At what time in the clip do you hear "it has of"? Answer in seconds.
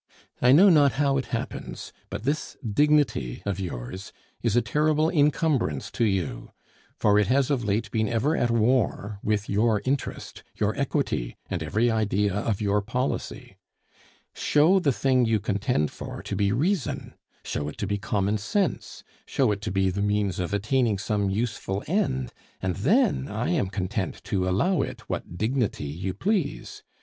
7.19-7.63